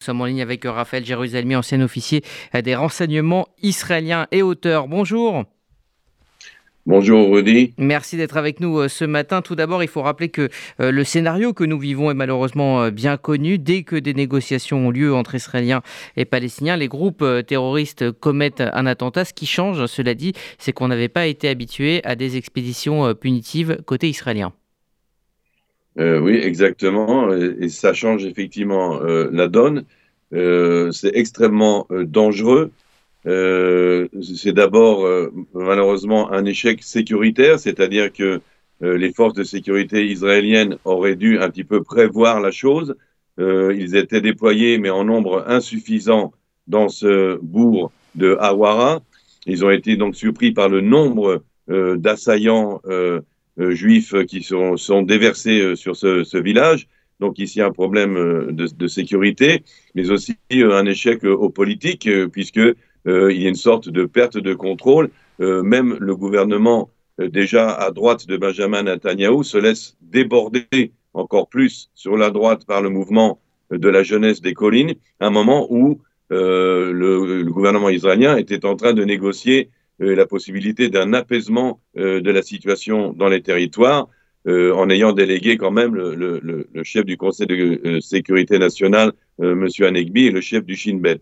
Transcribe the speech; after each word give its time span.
Nous 0.00 0.06
sommes 0.06 0.22
en 0.22 0.24
ligne 0.24 0.40
avec 0.40 0.64
Raphaël 0.64 1.04
Jérusalemi, 1.04 1.54
ancien 1.54 1.78
officier 1.82 2.22
des 2.54 2.74
renseignements 2.74 3.48
israéliens 3.60 4.28
et 4.32 4.40
auteur. 4.40 4.88
Bonjour. 4.88 5.44
Bonjour 6.86 7.30
Rudy. 7.30 7.74
Merci 7.76 8.16
d'être 8.16 8.38
avec 8.38 8.60
nous 8.60 8.78
euh, 8.78 8.88
ce 8.88 9.04
matin. 9.04 9.42
Tout 9.42 9.56
d'abord, 9.56 9.82
il 9.82 9.90
faut 9.90 10.00
rappeler 10.00 10.30
que 10.30 10.48
euh, 10.80 10.90
le 10.90 11.04
scénario 11.04 11.52
que 11.52 11.64
nous 11.64 11.78
vivons 11.78 12.10
est 12.10 12.14
malheureusement 12.14 12.84
euh, 12.84 12.90
bien 12.90 13.18
connu. 13.18 13.58
Dès 13.58 13.82
que 13.82 13.94
des 13.94 14.14
négociations 14.14 14.86
ont 14.86 14.90
lieu 14.90 15.14
entre 15.14 15.34
Israéliens 15.34 15.82
et 16.16 16.24
Palestiniens, 16.24 16.78
les 16.78 16.88
groupes 16.88 17.22
terroristes 17.46 18.10
commettent 18.10 18.62
un 18.72 18.86
attentat. 18.86 19.26
Ce 19.26 19.34
qui 19.34 19.44
change, 19.44 19.84
cela 19.84 20.14
dit, 20.14 20.32
c'est 20.56 20.72
qu'on 20.72 20.88
n'avait 20.88 21.10
pas 21.10 21.26
été 21.26 21.46
habitué 21.50 22.00
à 22.04 22.16
des 22.16 22.38
expéditions 22.38 23.14
punitives 23.14 23.82
côté 23.84 24.08
israélien. 24.08 24.54
Euh, 26.00 26.18
oui, 26.18 26.36
exactement. 26.36 27.32
Et 27.32 27.68
ça 27.68 27.92
change 27.92 28.24
effectivement 28.24 29.02
euh, 29.02 29.28
la 29.32 29.48
donne. 29.48 29.84
Euh, 30.32 30.90
c'est 30.92 31.14
extrêmement 31.14 31.86
dangereux. 31.90 32.70
c'est 33.24 34.52
d'abord 34.52 35.06
malheureusement 35.52 36.32
un 36.32 36.44
échec 36.46 36.82
sécuritaire, 36.82 37.58
c'est-à-dire 37.58 38.12
que 38.12 38.40
les 38.80 39.12
forces 39.12 39.34
de 39.34 39.44
sécurité 39.44 40.06
israéliennes 40.06 40.78
auraient 40.86 41.16
dû 41.16 41.38
un 41.38 41.50
petit 41.50 41.64
peu 41.64 41.82
prévoir 41.82 42.40
la 42.40 42.50
chose. 42.50 42.94
ils 43.38 43.94
étaient 43.96 44.22
déployés, 44.22 44.78
mais 44.78 44.88
en 44.90 45.04
nombre 45.04 45.44
insuffisant 45.48 46.32
dans 46.66 46.88
ce 46.88 47.38
bourg 47.42 47.92
de 48.14 48.36
Hawara. 48.40 49.02
Ils 49.46 49.64
ont 49.66 49.70
été 49.70 49.96
donc 49.96 50.16
surpris 50.16 50.52
par 50.52 50.70
le 50.70 50.80
nombre 50.80 51.42
d'assaillants 51.68 52.80
juifs 53.70 54.14
qui 54.26 54.42
sont, 54.42 55.02
déversés 55.02 55.60
euh, 55.60 55.76
sur 55.76 55.96
ce, 55.96 56.38
village. 56.38 56.88
Donc 57.20 57.38
ici 57.38 57.60
un 57.60 57.70
problème 57.70 58.16
euh, 58.16 58.52
de, 58.52 58.86
sécurité, 58.86 59.62
mais 59.94 60.10
aussi 60.10 60.36
un 60.52 60.86
échec 60.86 61.24
au 61.24 61.50
politique, 61.50 62.08
puisque 62.32 62.60
il 63.06 63.42
y 63.42 63.46
a 63.46 63.48
une 63.48 63.54
sorte 63.54 63.88
de 63.88 64.04
perte 64.04 64.36
de 64.36 64.54
contrôle. 64.54 65.10
même 65.38 65.96
le 66.00 66.14
gouvernement 66.14 66.90
déjà 67.18 67.70
à 67.70 67.90
droite 67.90 68.26
de 68.26 68.36
Benjamin 68.36 68.82
Netanyahu 68.82 69.42
se 69.42 69.56
laisse 69.56 69.96
déborder 70.02 70.92
encore 71.14 71.48
plus 71.48 71.90
sur 71.94 72.16
la 72.16 72.30
droite 72.30 72.66
par 72.66 72.82
le 72.82 72.90
mouvement 72.90 73.40
de 73.70 73.88
la 73.88 74.02
jeunesse 74.02 74.40
des 74.40 74.52
collines, 74.52 74.94
à 75.18 75.26
un 75.28 75.30
moment 75.30 75.66
où 75.70 76.00
euh, 76.32 76.92
le, 76.92 77.44
gouvernement 77.50 77.88
israélien 77.88 78.36
était 78.36 78.64
en 78.64 78.76
train 78.76 78.92
de 78.92 79.04
négocier 79.04 79.68
euh, 79.68 79.70
la 80.00 80.26
possibilité 80.26 80.88
d'un 80.88 81.12
apaisement 81.12 81.80
euh, 81.96 82.20
de 82.20 82.30
la 82.30 82.42
situation 82.42 83.12
dans 83.12 83.28
les 83.28 83.42
territoires, 83.42 84.08
euh, 84.46 84.72
en 84.72 84.88
ayant 84.88 85.12
délégué 85.12 85.58
quand 85.58 85.70
même 85.70 85.94
le, 85.94 86.14
le, 86.14 86.40
le 86.72 86.84
chef 86.84 87.04
du 87.04 87.16
Conseil 87.16 87.46
de 87.46 88.00
sécurité 88.00 88.58
nationale, 88.58 89.12
M. 89.38 89.68
Anegbi, 89.80 90.26
et 90.26 90.30
le 90.30 90.40
chef 90.40 90.64
du 90.64 90.76
Shin 90.76 90.96
Bet. 90.96 91.20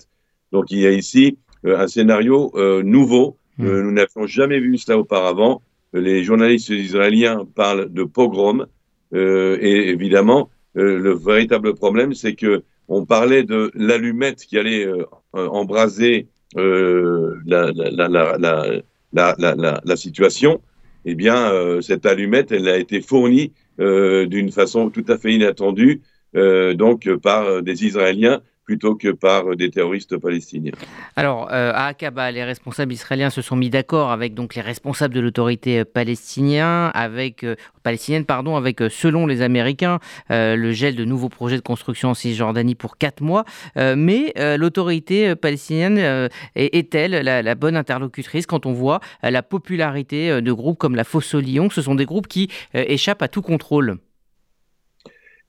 Donc 0.52 0.70
il 0.70 0.78
y 0.78 0.86
a 0.86 0.92
ici 0.92 1.38
un 1.64 1.88
scénario 1.88 2.52
nouveau. 2.82 3.36
Mmh. 3.58 3.80
nous 3.80 3.90
n'avions 3.90 4.26
jamais 4.26 4.60
vu 4.60 4.78
cela 4.78 4.98
auparavant. 4.98 5.62
Les 5.92 6.22
journalistes 6.22 6.68
israéliens 6.68 7.44
parlent 7.56 7.92
de 7.92 8.04
pogrom. 8.04 8.66
et 9.12 9.88
évidemment, 9.88 10.50
le 10.74 11.12
véritable 11.12 11.74
problème, 11.74 12.14
c'est 12.14 12.34
que 12.34 12.62
on 12.88 13.04
parlait 13.04 13.42
de 13.42 13.70
l'allumette 13.74 14.44
qui 14.44 14.58
allait 14.58 14.86
embraser 15.32 16.26
euh, 16.26 16.37
la, 16.56 17.70
la, 17.72 18.78
la, 19.12 19.80
la, 19.84 19.96
situation, 19.96 20.60
eh 21.04 21.14
bien, 21.14 21.52
euh, 21.52 21.80
cette 21.80 22.06
allumette, 22.06 22.52
elle 22.52 22.68
a 22.68 22.76
été 22.76 23.00
fournie 23.00 23.52
euh, 23.80 24.26
d'une 24.26 24.50
façon 24.50 24.90
tout 24.90 25.04
à 25.08 25.18
fait 25.18 25.32
inattendue, 25.32 26.02
donc 26.34 27.08
par 27.22 27.62
des 27.62 27.86
Israéliens 27.86 28.42
plutôt 28.68 28.96
que 28.96 29.08
par 29.08 29.56
des 29.56 29.70
terroristes 29.70 30.18
palestiniens. 30.18 30.72
Alors, 31.16 31.48
euh, 31.52 31.72
à 31.74 31.86
Aqaba, 31.86 32.30
les 32.30 32.44
responsables 32.44 32.92
israéliens 32.92 33.30
se 33.30 33.40
sont 33.40 33.56
mis 33.56 33.70
d'accord 33.70 34.10
avec 34.10 34.34
donc 34.34 34.54
les 34.54 34.60
responsables 34.60 35.14
de 35.14 35.20
l'autorité 35.20 35.86
palestinienne, 35.86 36.90
avec 36.92 37.44
euh, 37.44 37.56
palestinienne, 37.82 38.26
pardon, 38.26 38.56
avec 38.56 38.82
euh, 38.82 38.90
selon 38.90 39.26
les 39.26 39.40
Américains 39.40 40.00
le 40.28 40.72
gel 40.72 40.96
de 40.96 41.06
nouveaux 41.06 41.30
projets 41.30 41.56
de 41.56 41.62
construction 41.62 42.10
en 42.10 42.14
Cisjordanie 42.14 42.74
pour 42.74 42.98
quatre 42.98 43.22
mois. 43.22 43.44
mais 43.76 44.34
l'autorité 44.56 45.34
palestinienne 45.34 46.28
est-elle 46.54 47.12
la, 47.12 47.42
la, 47.42 47.54
bonne 47.54 47.76
interlocutrice 47.76 48.46
quand 48.46 48.66
on 48.66 48.72
voit 48.72 49.00
la 49.22 49.42
popularité 49.42 50.42
de 50.42 50.52
groupes 50.52 50.78
comme 50.78 50.96
la 50.96 51.04
Fosse 51.04 51.34
au 51.34 51.40
Lyon 51.40 51.70
Ce 51.70 51.80
sont 51.80 51.94
des 51.94 52.04
groupes 52.04 52.26
qui 52.26 52.50
échappent 52.74 53.22
à 53.22 53.28
tout 53.28 53.42
contrôle. 53.42 53.98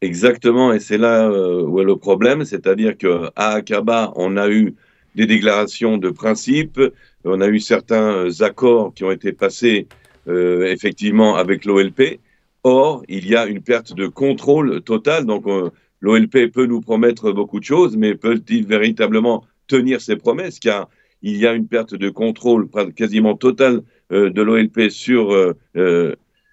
Exactement, 0.02 0.72
et 0.72 0.80
c'est 0.80 0.98
là 0.98 1.30
euh, 1.30 1.62
où 1.64 1.82
est 1.82 1.84
le 1.84 1.98
problème, 1.98 2.46
c'est-à-dire 2.46 2.98
qu'à 2.98 3.34
Aqaba, 3.36 4.14
on 4.16 4.38
a 4.38 4.50
eu 4.50 4.76
des 5.16 5.26
déclarations 5.26 5.98
de 5.98 6.10
principe, 6.10 6.80
on 7.26 7.42
a 7.42 7.48
eu 7.50 7.60
certains 7.60 8.30
accords 8.40 8.94
qui 8.94 9.04
ont 9.04 9.12
été 9.12 9.34
passés 9.34 9.88
euh, 10.30 10.68
effectivement 10.68 11.36
avec 11.36 11.66
l'OLP. 11.66 12.22
Or, 12.64 13.04
il 13.10 13.28
y 13.28 13.36
a 13.36 13.46
une 13.46 13.62
perte 13.62 13.94
de 13.94 14.08
contrôle 14.08 14.82
total. 14.84 15.26
Donc, 15.26 15.46
euh, 15.48 15.70
l'OLP 16.00 16.50
peut 16.54 16.66
nous 16.66 16.80
promettre 16.80 17.34
beaucoup 17.34 17.60
de 17.60 17.66
choses, 17.66 17.98
mais 17.98 18.16
peut-il 18.16 18.66
véritablement 18.66 19.44
tenir 19.68 20.00
ses 20.00 20.16
promesses 20.16 20.60
Car 20.60 20.88
il 21.22 21.36
y 21.36 21.46
a 21.46 21.52
une 21.54 21.68
perte 21.68 21.96
de 21.96 22.10
contrôle 22.10 22.70
quasiment 22.96 23.36
totale 23.36 23.82
de 24.12 24.42
l'OLP 24.42 24.90
sur 24.90 25.54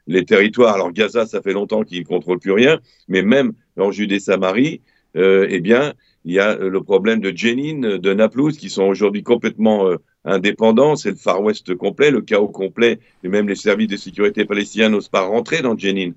les 0.07 0.25
territoires. 0.25 0.75
Alors 0.75 0.93
Gaza, 0.93 1.27
ça 1.27 1.43
fait 1.43 1.53
longtemps 1.53 1.83
qu'ils 1.83 2.01
ne 2.01 2.05
contrôlent 2.05 2.39
plus 2.39 2.53
rien, 2.53 2.81
mais 3.09 3.23
même 3.23 3.53
en 3.79 3.91
Judée-Samarie, 3.91 4.81
euh, 5.17 5.47
eh 5.49 5.61
bien, 5.61 5.95
il 6.25 6.35
y 6.35 6.41
a 6.41 6.57
le 6.57 6.83
problème 6.83 7.21
de 7.21 7.33
Jenin, 7.35 7.99
de 7.99 8.15
Naplouse, 8.15 8.59
qui 8.59 8.69
sont 8.69 8.85
aujourd'hui 8.85 9.23
complètement 9.23 9.87
euh, 9.89 9.97
indépendants. 10.25 10.97
C'est 10.97 11.11
le 11.11 11.17
Far 11.17 11.43
West 11.43 11.75
complet, 11.77 12.11
le 12.11 12.21
chaos 12.21 12.49
complet, 12.49 12.99
et 13.23 13.29
même 13.29 13.49
les 13.49 13.55
services 13.55 13.89
de 13.89 13.97
sécurité 13.97 14.45
palestiniens 14.45 14.89
n'osent 14.89 15.09
pas 15.09 15.23
rentrer 15.23 15.63
dans 15.63 15.77
Jenin. 15.77 16.13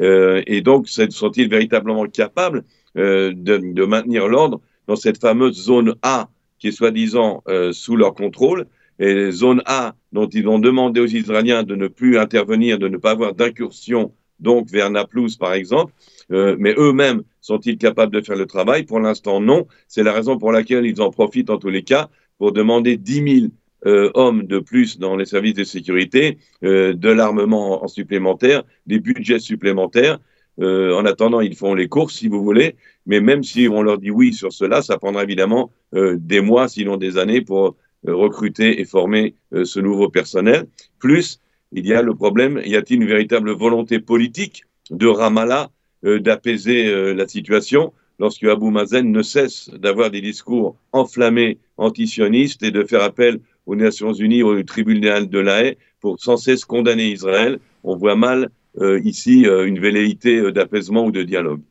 Euh, 0.00 0.42
et 0.46 0.60
donc, 0.60 0.88
sont-ils 0.88 1.48
véritablement 1.48 2.06
capables 2.06 2.64
euh, 2.96 3.32
de, 3.34 3.58
de, 3.58 3.84
maintenir 3.84 4.28
l'ordre 4.28 4.60
dans 4.86 4.96
cette 4.96 5.20
fameuse 5.20 5.54
zone 5.64 5.94
A 6.02 6.28
qui 6.58 6.68
est 6.68 6.72
soi-disant 6.72 7.42
euh, 7.48 7.72
sous 7.72 7.96
leur 7.96 8.14
contrôle? 8.14 8.66
Et 8.98 9.30
zone 9.30 9.62
A, 9.66 9.94
dont 10.12 10.28
ils 10.28 10.46
ont 10.48 10.58
demandé 10.58 11.00
aux 11.00 11.06
Israéliens 11.06 11.62
de 11.62 11.74
ne 11.74 11.88
plus 11.88 12.18
intervenir, 12.18 12.78
de 12.78 12.88
ne 12.88 12.96
pas 12.96 13.12
avoir 13.12 13.34
d'incursion, 13.34 14.12
donc 14.40 14.68
vers 14.68 14.90
Naplouse 14.90 15.36
par 15.36 15.54
exemple, 15.54 15.92
euh, 16.32 16.56
mais 16.58 16.74
eux-mêmes 16.76 17.22
sont-ils 17.40 17.78
capables 17.78 18.12
de 18.12 18.20
faire 18.20 18.36
le 18.36 18.46
travail? 18.46 18.84
Pour 18.84 19.00
l'instant, 19.00 19.40
non. 19.40 19.66
C'est 19.88 20.02
la 20.02 20.12
raison 20.12 20.38
pour 20.38 20.52
laquelle 20.52 20.86
ils 20.86 21.00
en 21.00 21.10
profitent 21.10 21.50
en 21.50 21.58
tous 21.58 21.68
les 21.68 21.82
cas 21.82 22.08
pour 22.38 22.52
demander 22.52 22.96
10 22.96 23.40
000 23.40 23.46
euh, 23.86 24.10
hommes 24.14 24.44
de 24.44 24.58
plus 24.58 24.98
dans 24.98 25.16
les 25.16 25.26
services 25.26 25.54
de 25.54 25.64
sécurité, 25.64 26.38
euh, 26.64 26.94
de 26.94 27.10
l'armement 27.10 27.84
en 27.84 27.88
supplémentaire, 27.88 28.62
des 28.86 28.98
budgets 28.98 29.40
supplémentaires. 29.40 30.18
En 30.56 31.04
attendant, 31.04 31.40
ils 31.40 31.56
font 31.56 31.74
les 31.74 31.88
courses, 31.88 32.14
si 32.14 32.28
vous 32.28 32.40
voulez, 32.40 32.76
mais 33.06 33.18
même 33.18 33.42
si 33.42 33.66
on 33.68 33.82
leur 33.82 33.98
dit 33.98 34.12
oui 34.12 34.32
sur 34.32 34.52
cela, 34.52 34.82
ça 34.82 34.98
prendra 34.98 35.24
évidemment 35.24 35.72
des 35.92 36.40
mois, 36.40 36.68
sinon 36.68 36.96
des 36.96 37.18
années, 37.18 37.40
pour 37.40 37.74
recruter 38.12 38.80
et 38.80 38.84
former 38.84 39.34
euh, 39.52 39.64
ce 39.64 39.80
nouveau 39.80 40.08
personnel. 40.08 40.66
Plus, 40.98 41.40
il 41.72 41.86
y 41.86 41.94
a 41.94 42.02
le 42.02 42.14
problème, 42.14 42.60
y 42.64 42.76
a-t-il 42.76 43.02
une 43.02 43.08
véritable 43.08 43.50
volonté 43.52 43.98
politique 43.98 44.64
de 44.90 45.06
Ramallah 45.06 45.70
euh, 46.04 46.20
d'apaiser 46.20 47.14
la 47.14 47.26
situation 47.26 47.92
lorsque 48.18 48.44
Abou 48.44 48.70
Mazen 48.70 49.10
ne 49.10 49.22
cesse 49.22 49.70
d'avoir 49.70 50.10
des 50.10 50.20
discours 50.20 50.76
enflammés 50.92 51.58
antisionistes 51.76 52.62
et 52.62 52.70
de 52.70 52.84
faire 52.84 53.02
appel 53.02 53.40
aux 53.66 53.74
Nations 53.74 54.12
Unies, 54.12 54.42
au 54.42 54.62
tribunal 54.62 55.28
de 55.28 55.38
la 55.38 55.64
haie, 55.64 55.78
pour 56.00 56.20
sans 56.20 56.36
cesse 56.36 56.64
condamner 56.64 57.08
Israël? 57.10 57.58
On 57.82 57.96
voit 57.96 58.16
mal 58.16 58.50
euh, 58.80 59.00
ici 59.04 59.46
euh, 59.46 59.66
une 59.66 59.78
velléité 59.78 60.52
d'apaisement 60.52 61.06
ou 61.06 61.10
de 61.10 61.22
dialogue. 61.22 61.62